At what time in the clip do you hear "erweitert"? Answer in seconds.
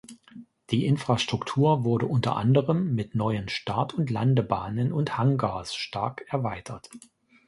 6.27-6.89